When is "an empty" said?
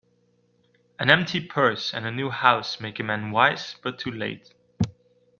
0.97-1.39